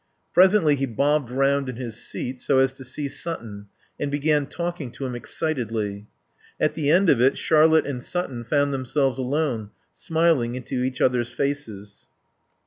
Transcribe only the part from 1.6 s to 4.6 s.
in his seat so as to see Sutton, and began